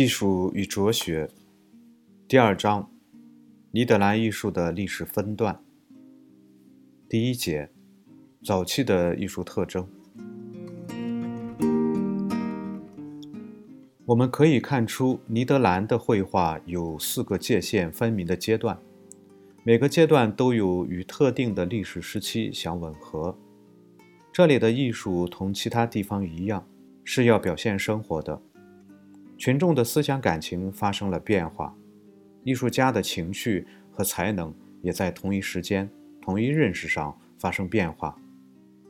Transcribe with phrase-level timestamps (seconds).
[0.00, 1.28] 艺术与哲学，
[2.26, 2.90] 第二章：
[3.70, 5.62] 尼德兰艺术的历史分段。
[7.06, 7.68] 第一节：
[8.42, 9.86] 早期的艺术特征。
[14.06, 18.78] 我们可以看出，尼德兰的绘画有四个界限分明的阶段，
[19.64, 23.36] 每个阶段都有与特定的历史时期相吻合。
[24.32, 26.66] 这里的艺术同其他地方一样，
[27.04, 28.40] 是要表现生活的。
[29.40, 31.74] 群众的思想感情发生了变化，
[32.44, 35.88] 艺术家的情绪和才能也在同一时间、
[36.20, 38.14] 同一认识上发生变化。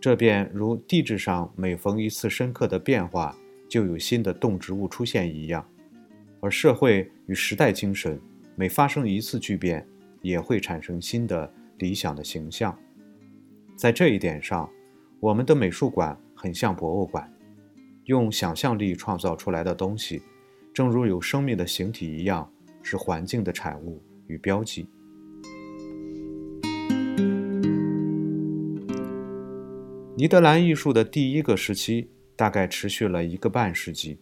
[0.00, 3.32] 这便如地质上每逢一次深刻的变化，
[3.68, 5.64] 就有新的动植物出现一样，
[6.40, 8.20] 而社会与时代精神
[8.56, 9.87] 每发生一次巨变，
[10.20, 11.48] 也会产生新的
[11.79, 12.76] 理想的形象。
[13.76, 14.68] 在这一点上，
[15.20, 17.32] 我们的美术馆很像博物馆，
[18.07, 20.20] 用想象力创造出来的东西，
[20.80, 22.50] 正如有生命的形体一样，
[22.82, 24.88] 是环境的产物与标记。
[30.16, 34.18] 尼德兰艺术的第一个时期大概持续了一个半世纪，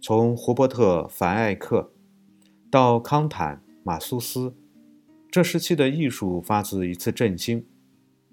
[0.00, 1.92] 从胡伯特·凡艾克
[2.68, 4.56] 到康坦·马苏斯，
[5.30, 7.64] 这时期的艺术发自一次振兴，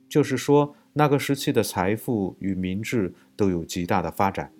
[0.10, 0.76] 就是说。
[0.96, 4.54] 那个时期的财富与民智都有极大的发展，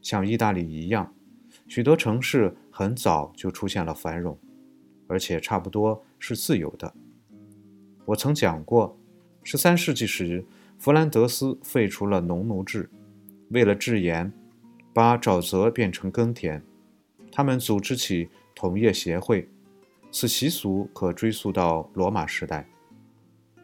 [0.00, 1.12] 像意大利一样，
[1.68, 4.36] 许多城市很早就出现了繁荣，
[5.06, 6.92] 而且差不多是自由的。
[8.06, 8.98] 我曾讲过，
[9.42, 10.42] 十三世纪时，
[10.78, 12.88] 弗兰德斯废除了农奴制，
[13.50, 14.32] 为了制盐，
[14.94, 16.64] 把沼泽变成耕田，
[17.30, 19.46] 他们组织起同业协会，
[20.10, 22.66] 此习俗可追溯到罗马时代。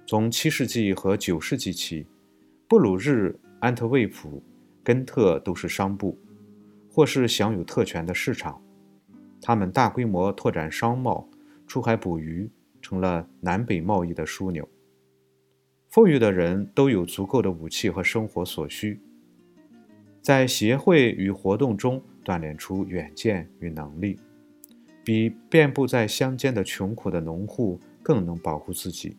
[0.07, 2.07] 从七世纪和九世纪起，
[2.69, 4.43] 布鲁日、安特卫普、
[4.83, 6.19] 根特都是商埠，
[6.95, 8.63] 或是享有特权的市场。
[9.43, 11.29] 他们大规模拓展商贸，
[11.67, 12.49] 出海捕鱼，
[12.81, 14.69] 成了南北贸易的枢纽。
[15.89, 19.01] 富裕的人都有足够的武器和生活所需，
[20.23, 24.21] 在协会与活动中锻炼出远见与能力，
[25.05, 29.17] 比遍布在乡间的穷苦的农户更能保护自己。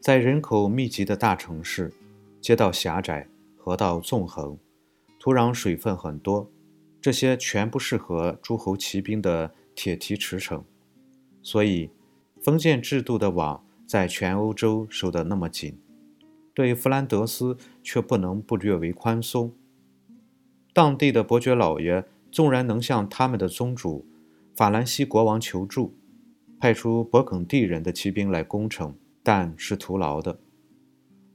[0.00, 1.92] 在人口密集的大城市，
[2.40, 4.56] 街道狭窄，河道纵横，
[5.18, 6.50] 土壤水分很多，
[7.02, 10.62] 这些全不适合诸侯骑兵的铁蹄驰骋。
[11.42, 11.90] 所以，
[12.40, 15.78] 封建制度的网在全欧洲收得那么紧，
[16.54, 19.52] 对弗兰德斯却不能不略为宽松。
[20.72, 24.06] 当地的伯爵老爷纵然能向他们的宗主
[24.56, 25.94] 法兰西国王求助，
[26.58, 28.94] 派出勃艮第人的骑兵来攻城。
[29.22, 30.38] 但是徒劳的。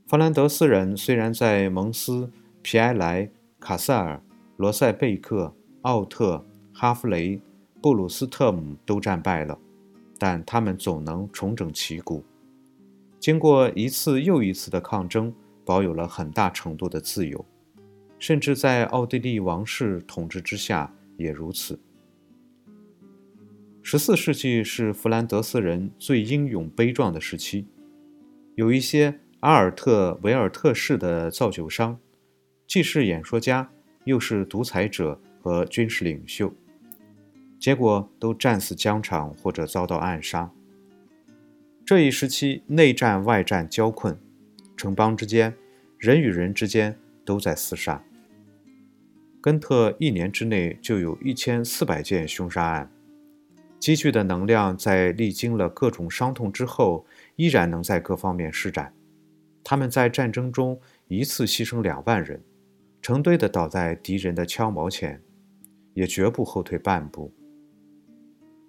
[0.08, 2.32] 弗兰德斯人虽然在蒙斯、
[2.62, 3.30] 皮埃莱、
[3.60, 4.22] 卡塞尔、
[4.58, 7.42] 罗塞贝克、奥特、哈弗雷、
[7.82, 9.58] 布鲁斯特姆都战败了，
[10.18, 12.24] 但他们总能重整旗鼓。
[13.20, 17.44] 经过一次又一次的抗争，保有了很大程度的自由，
[18.20, 21.80] 甚至在奥地利王室统治之下也如此。
[23.82, 27.68] 十四世纪是弗兰德斯人最英勇悲壮的时期。
[28.56, 32.00] 有一些阿尔特维尔特式的造酒商，
[32.66, 33.70] 既是演说家，
[34.06, 36.54] 又是独裁者和军事领袖，
[37.60, 40.50] 结果都战死疆场或者遭到暗杀。
[41.86, 44.18] 这一时期内战外战交困，
[44.78, 45.54] 城邦之间、
[45.98, 48.02] 人与人之间都在厮杀。
[49.42, 52.90] 根特一年之内就有一千四百件凶杀案。
[53.78, 58.94] 积聚的能量在历经了各种伤痛之后，依然能在各方面施展。
[59.64, 62.44] 他们在战争中一次牺牲两万人，
[63.02, 65.22] 成堆的倒在敌人的枪矛前，
[65.94, 67.34] 也绝不后退半步。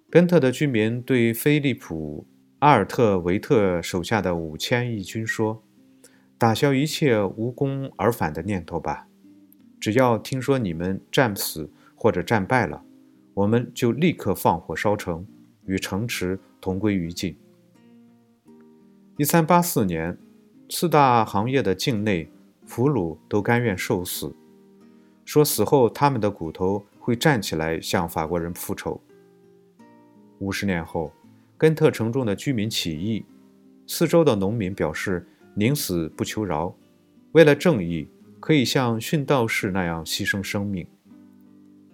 [0.09, 2.25] 根特的居民对菲利普·
[2.59, 5.63] 阿尔特维特手下的五千义军说
[6.37, 9.07] ：“打消一切无功而返的念头吧！
[9.79, 12.83] 只要听说你们战死或者战败了。”
[13.37, 15.23] 我们就立刻放火烧城，
[15.65, 17.37] 与城池同归于尽。
[19.19, 20.15] 一三八四年，
[20.69, 22.31] 四大行业的境内
[22.67, 24.35] 俘虏都甘愿受死，
[25.25, 29.01] 说死后他们的骨头会站起来向法国人复仇。
[30.37, 31.11] 五十年后，
[31.57, 33.25] 根特城中的居民起义，
[33.87, 36.75] 四周的农民表示宁死不求饶，
[37.31, 38.07] 为了正义，
[38.39, 40.85] 可以像殉道士那样牺牲生命。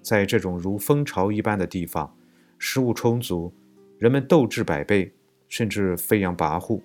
[0.02, 2.14] 在这种如蜂巢一般的地方，
[2.60, 3.54] 食物充足，
[3.98, 5.14] 人们斗志百倍，
[5.48, 6.82] 甚至飞扬跋扈，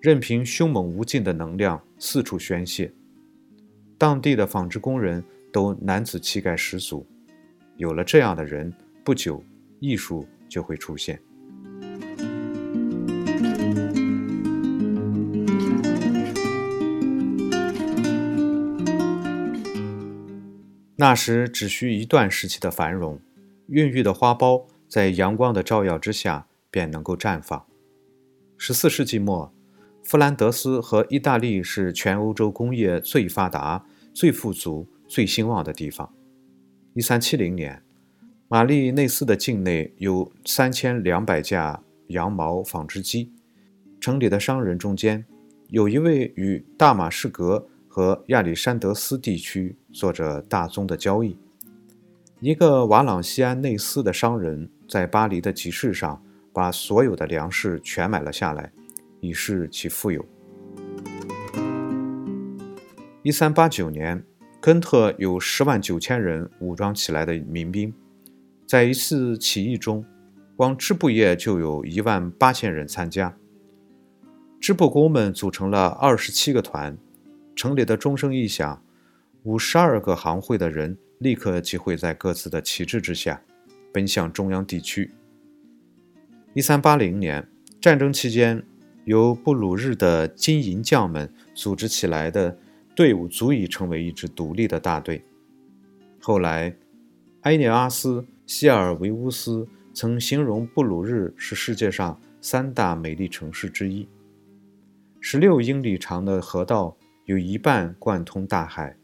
[0.00, 2.90] 任凭凶猛无尽的能量四处宣泄。
[3.98, 7.06] 当地的纺织工人都男子气概十足。
[7.76, 8.72] 有了这样的人，
[9.04, 9.44] 不久
[9.78, 11.20] 艺术就会出现。
[20.96, 23.20] 那时只需一段时期的繁荣，
[23.68, 27.66] 孕育的花苞在阳光的照耀之下便能够绽放。
[28.58, 29.50] 十四世纪末，
[30.10, 36.12] 弗兰德斯和意大利是全欧洲工业最发达、最富足、最兴旺的地方。
[36.94, 37.80] 一三七零年，
[38.48, 43.30] 玛丽内斯的境内有三千两百架羊毛纺织机。
[44.00, 45.24] 城里的商人中间，
[45.68, 47.68] 有一位与大马士革。
[47.86, 51.36] 和亚历山德斯地区做着大宗的交易。
[52.40, 56.20] 一个瓦朗西安内斯的商人，在巴黎的集市上
[56.52, 58.72] 把所有的粮食全买了下来，
[59.20, 60.24] 以示其富有。
[63.22, 64.24] 一三八九年，
[64.60, 67.92] 根特有十万九千人武装起来的民兵，
[68.66, 70.04] 在一次起义中，
[70.56, 73.36] 光织布业就有一万八千人参加。
[74.60, 76.96] 织布工们组成了二十七个团。
[77.56, 78.82] 城里的钟声一响，
[79.42, 83.42] 五十二个行会的人立刻集会在各自的旗帜之下，
[83.92, 85.10] 奔向中央地区。
[86.54, 87.46] 一三八零年
[87.78, 88.62] 战争期间，
[89.04, 92.58] 由布鲁日的金银匠们组织起来的
[92.94, 95.24] 队伍足以成为一支独立的大队。
[96.20, 96.76] 后来，
[97.42, 104.08] 埃涅阿斯·希尔维乌斯曾形容布鲁日是世界上三大美丽城市之一。
[105.20, 106.96] 十六英里长的河道。
[107.26, 108.96] 有一半贯通大海，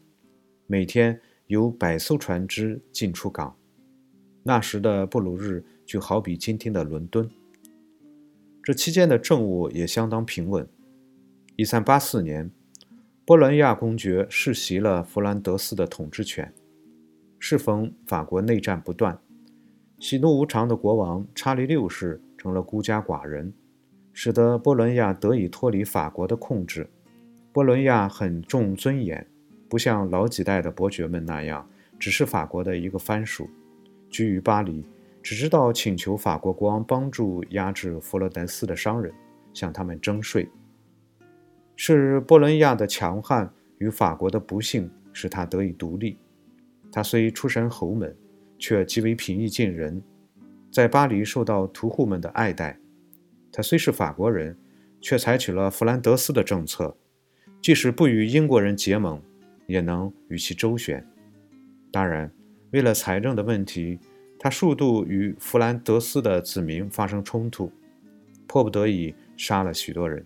[0.65, 3.55] 每天有百艘船只进出港。
[4.43, 7.29] 那时的布鲁日就好比今天的伦敦。
[8.67, 10.67] 这期间的政务也相当平稳。
[11.55, 12.51] 一三八四年，
[13.23, 16.53] 波伦亚公爵世袭了弗兰德斯的统治权。
[17.39, 19.17] 适逢法国内战不断，
[19.99, 23.53] 喜怒无常的国王查理六世成了孤家寡人，
[24.11, 26.89] 使得波伦亚得以脱离法国的控制。
[27.53, 29.25] 波伦亚很重尊严，
[29.69, 31.65] 不像老几代的伯爵们那样，
[31.97, 33.49] 只是法国的一个藩属，
[34.09, 34.83] 居于巴黎，
[35.27, 39.13] 只知道请求法国国王帮助压制佛罗伦斯的商人，
[39.51, 40.47] 向他们征税。
[41.75, 46.17] 是波伦亚的强悍与法国的不幸，使他得以独立。
[46.89, 48.15] 他虽出身侯门，
[48.57, 50.01] 却极为平易近人，
[50.71, 52.79] 在巴黎受到屠户们的爱戴。
[53.51, 54.57] 他虽是法国人，
[55.01, 56.95] 却采取了弗兰德斯的政策。
[57.61, 59.21] 即使不与英国人结盟，
[59.65, 61.05] 也能与其周旋。
[61.91, 62.31] 当然，
[62.71, 63.99] 为了财政的问题，
[64.39, 67.71] 他数度与弗兰德斯的子民发生冲突，
[68.45, 70.25] 迫不得已杀了许多人。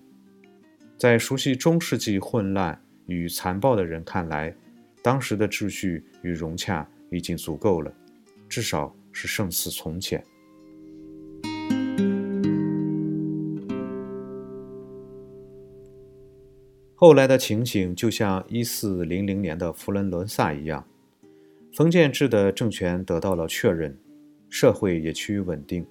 [0.97, 4.53] 在熟悉中世纪混乱与残暴的人看来，
[5.01, 7.91] 当时的秩序与融洽已经足够了，
[8.47, 10.23] 至少是胜似从前。
[16.93, 20.85] 后来的情形就像一四零零年的佛罗伦萨一样，
[21.73, 23.97] 封建制的政权得到了确认，
[24.49, 25.83] 社会也趋于稳定；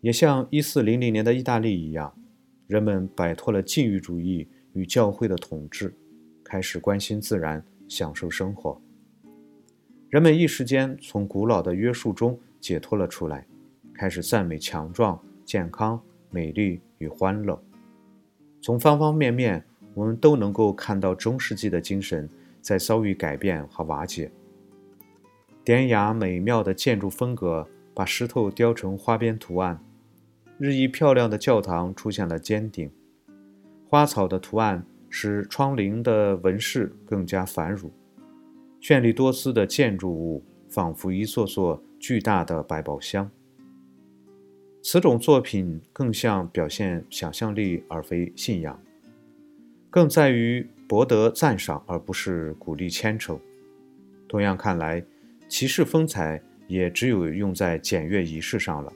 [0.00, 2.14] 也像一四零零年的意大利一样，
[2.66, 5.94] 人们摆脱了禁欲主义与教会的统治，
[6.44, 8.80] 开始关心自然，享受生活。
[10.10, 13.46] 人们一时间从古老的约束中解脱了出来，
[13.94, 15.98] 开始赞美强壮、健康、
[16.30, 17.60] 美丽与欢乐。
[18.60, 19.64] 从方方面面。
[19.94, 22.26] 我们都能够看到中世纪的精神
[22.62, 24.32] 在遭遇改变和瓦解。
[25.64, 29.80] 典雅美妙的建筑风格把石头雕成花边图案，
[30.58, 32.90] 日益漂亮的教堂出现了尖顶，
[33.88, 37.90] 花草的图案使窗棂的纹饰更加繁缛，
[38.80, 43.30] 绚丽多姿的建筑物仿佛一座座巨大的百宝箱。
[44.82, 48.76] 此种作品更像表现想象力而非信仰。
[49.88, 53.38] 更在于博得赞赏，而不是鼓励牵扯。
[54.26, 55.04] 同样看来，
[55.52, 58.90] 骑士风采也只有用在检阅仪式上了。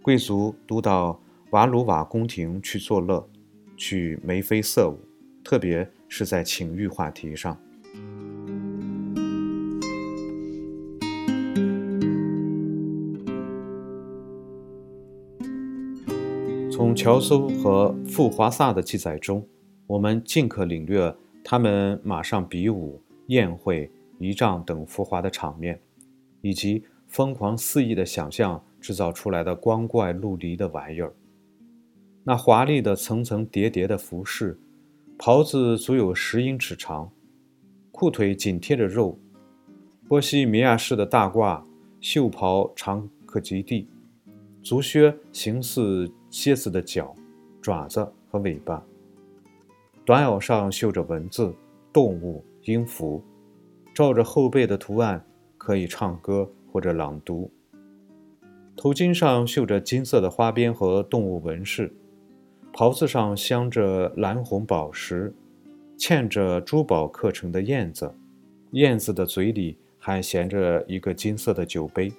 [0.00, 3.28] 贵族都到瓦鲁瓦宫廷去作乐，
[3.76, 5.00] 去眉飞色舞，
[5.42, 7.58] 特别是在情欲话题上。
[16.70, 19.44] 从乔叟和富华萨的记载中。
[19.88, 21.12] 我们尽可领略
[21.42, 25.80] 他们马上比武、宴会、仪仗等浮华的场面，
[26.40, 31.12] 以及疯狂肆意的想象制造出来的光怪陆离的玩意儿。
[32.24, 34.58] 那华丽的层层叠叠的服饰，
[35.16, 37.10] 袍子足有十英尺长，
[37.90, 39.18] 裤腿紧贴着肉，
[40.06, 41.62] 波西米亚式的大褂，
[42.00, 43.88] 袖袍长可及地，
[44.62, 47.14] 足靴形似蝎子的脚、
[47.62, 48.84] 爪子和尾巴，
[50.04, 51.54] 短袄上绣着文字、
[51.92, 53.22] 动物、音符，
[53.98, 55.26] 照着后背的图案
[55.56, 57.50] 可以唱歌或者朗读。
[58.76, 61.92] 头巾上绣着金色的花边和动物纹饰，
[62.72, 65.34] 袍子上镶着蓝红宝石。
[65.98, 68.14] 嵌着珠宝刻成的燕子，
[68.70, 72.12] 燕子的嘴里还衔着一个金色的酒杯。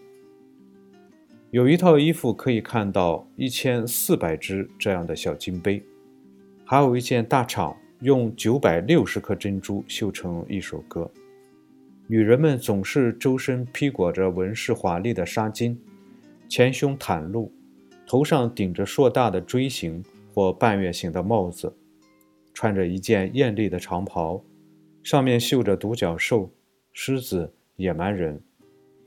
[1.49, 5.81] 有一套衣服可以看到一千四百只这样的小金杯，
[6.65, 11.09] 还有一件大氅用九百六十颗珍珠绣成一首歌。
[12.11, 15.77] 女人们总是周身披裹着纹饰华丽的纱巾，
[16.47, 17.53] 前胸袒露，
[18.07, 21.71] 头上顶着硕大的锥形或半月形的帽子。
[22.51, 24.43] 穿着一件艳丽的长袍，
[25.03, 26.51] 上面绣着独角兽、
[26.93, 28.41] 狮子、野蛮人，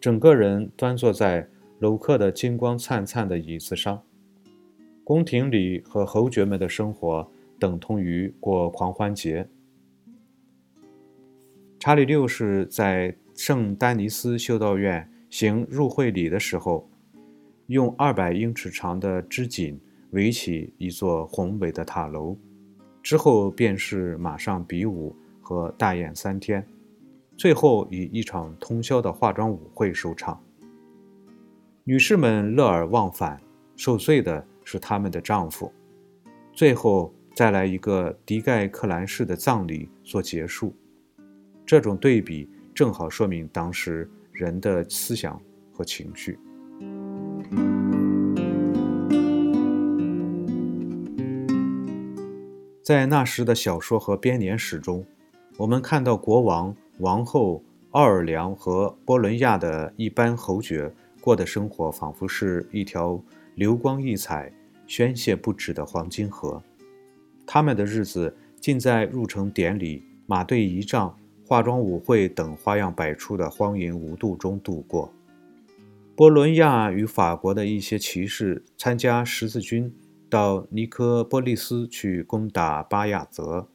[0.00, 1.48] 整个人端坐在
[1.80, 4.00] 镂刻的金光灿灿的椅子上。
[5.02, 7.28] 宫廷里和侯爵们的生活
[7.58, 9.48] 等同于过狂欢节。
[11.84, 16.88] 查理六世在圣丹尼斯修道院行入会礼的时候，
[17.66, 19.80] 用二百英尺长的织锦
[20.12, 22.38] 围起一座宏伟的塔楼。
[23.02, 26.64] 之后便是马上比武和大宴三天，
[27.36, 30.40] 最后以一场通宵的化妆舞会收场。
[31.82, 33.42] 女士们乐而忘返，
[33.74, 35.72] 受罪的是他们的丈夫。
[36.52, 40.72] 最后再来一个迪盖克兰式的葬礼做结束。
[41.72, 45.40] 这种对比正好说明当时人的思想
[45.72, 46.38] 和情绪。
[52.82, 55.02] 在那时的小说和编年史中，
[55.56, 63.18] 我们看到国王、王后、奥尔良和波伦亚的一般侯爵过的生活，仿佛是一条
[63.54, 64.52] 流光溢彩、
[64.86, 66.62] 宣泄不止的黄金河。
[67.46, 71.16] 他们的日子尽在入城典礼、马队仪仗、
[71.52, 75.12] 化妆舞会等花样百出的荒淫无度中度过。
[76.16, 79.92] 波伦亚与法国的一些骑士参加十字军。
[80.30, 83.68] 到尼科波利斯去攻打巴亚泽，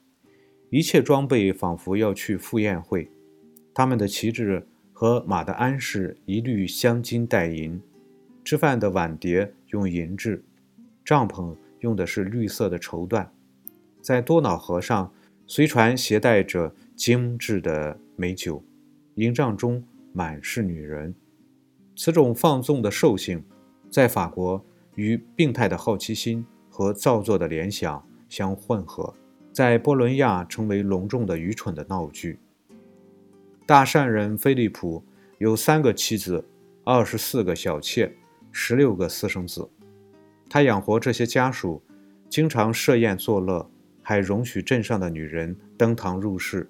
[0.71, 3.11] 一切装备仿佛要去赴宴会。
[3.75, 7.79] 他们的旗帜和马的鞍饰一律镶金带银，
[8.43, 10.43] 吃饭的碗碟用银制，
[11.05, 13.27] 帐篷用的是绿色的绸缎。
[14.01, 15.13] 在多瑙河上，
[15.45, 18.61] 随船携带着精致的美酒，
[19.15, 21.15] 营帐中满是女人。
[21.95, 23.41] 此种放纵的兽性，
[23.89, 24.61] 在法国。
[24.95, 29.13] 与病态的好奇心和造作的联想相混合，
[29.53, 32.39] 在波伦亚成为隆重的、愚蠢的闹剧。
[33.67, 35.05] 大善人菲利普
[35.37, 36.43] 有三个妻子，
[36.83, 38.11] 二十四个小妾，
[38.51, 39.69] 十六个私生子。
[40.49, 41.79] 他养活这些家属，
[42.27, 43.69] 经常设宴作乐，
[44.01, 46.67] 还容许镇上的女人登堂入室，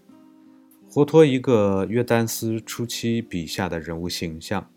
[0.98, 4.68] 活脱一个约丹斯初期笔下的人物形象。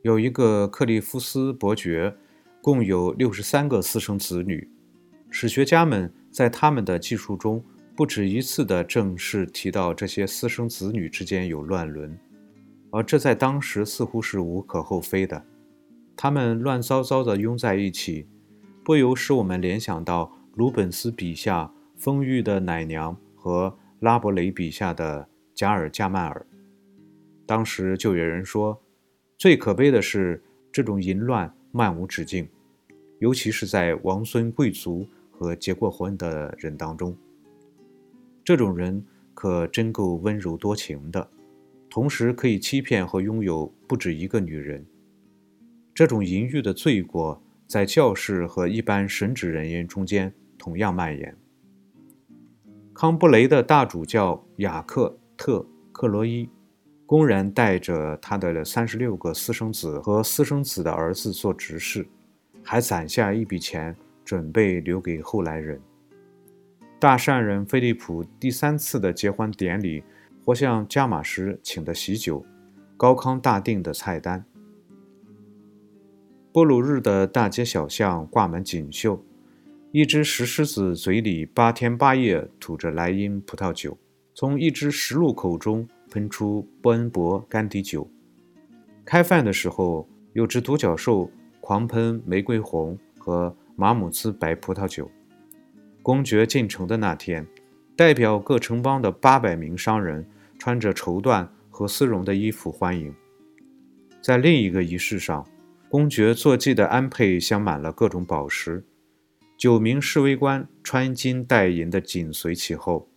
[0.00, 2.16] 有一个克利夫斯伯爵，
[2.62, 4.66] 共有六十三个私生子女。
[5.28, 7.62] 史学家们在他们的记述中
[7.94, 12.18] 不止一次地正式提到这些私生子女之间有乱伦，
[12.90, 15.44] 而这在当时似乎是无可厚非的。
[16.16, 18.26] 他们乱糟糟地拥在一起，
[18.82, 26.46] 不由使我们联想到鲁本斯笔下丰腴的奶娘和拉伯雷笔下的加尔加曼尔。
[27.46, 28.80] 当时就有人说。
[29.36, 32.48] 最可悲的是，这种淫乱漫无止境，
[33.20, 37.16] 尤其是在王孙贵族和结过婚的人当中。
[38.42, 39.00] 这种人
[39.34, 41.30] 可真够温柔多情的，
[41.88, 44.84] 同时可以欺骗和拥有不止一个女人。
[45.94, 51.36] 这种淫欲的罪过，在教士和一般神职人员中间同样蔓延。
[53.00, 56.50] 康布雷的大主教雅克特克罗伊。
[57.06, 62.04] 公然带着他的三十六个私生子和私生子的儿子做执事，
[62.60, 65.80] 还攒下一笔钱准备留给后来人。
[66.98, 70.02] 大善人菲利普第三次的结婚典礼，
[70.44, 72.44] 或像加马什请的喜酒，
[72.96, 74.44] 高康大定的菜单。
[76.52, 79.24] 波鲁日的大街小巷挂满锦绣，
[79.90, 83.96] 一只石狮子嘴里八天八夜吐着莱茵葡萄酒，
[84.34, 85.88] 从一只石鹿口中。
[86.10, 88.10] 喷出波恩伯干底酒，
[89.04, 91.30] 开饭的时候，有只独角兽
[91.60, 95.10] 狂喷玫瑰红和马姆兹白葡萄酒。
[96.02, 97.46] 公爵进城的那天，
[97.94, 100.26] 代表各城邦的八百名商人
[100.58, 103.14] 穿着绸缎和丝绒的衣服欢迎。
[104.22, 105.46] 在另一个仪式上，
[105.90, 108.82] 公爵坐骑的鞍辔镶满了各种宝石，
[109.58, 113.08] 九名侍卫官穿金戴银的紧随其后。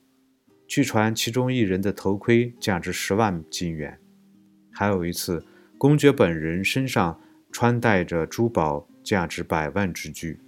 [0.67, 3.99] 据传，其中一人的头盔价值十万金元。
[4.71, 5.45] 还有一次，
[5.77, 7.21] 公爵本人身上
[7.51, 10.39] 穿戴着珠宝，价值百万之巨。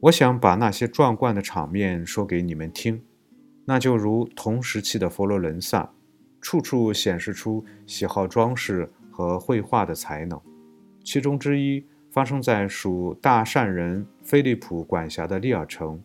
[0.00, 3.00] 我想把那些壮观的场面说给你们听，
[3.66, 5.92] 那就如同时期的佛罗伦萨，
[6.40, 10.40] 处处显示出喜好装饰和绘画的才能。
[11.08, 11.82] 其中之一。
[12.10, 16.02] 发生在属大善人菲利普管辖的利尔城，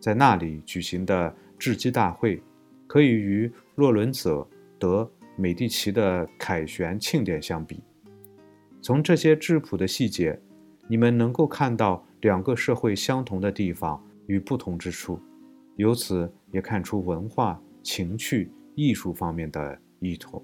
[0.00, 2.42] 在那里举行的雉鸡大会，
[2.86, 4.46] 可以与洛伦泽
[4.78, 7.80] 德美第奇的凯旋庆典相比。
[8.80, 10.38] 从这些质朴的细节，
[10.88, 15.20] 你们能够看到两个社会相同的地方与不同之处，
[15.76, 20.42] 由此也看出文化、情趣、艺术方面的异同。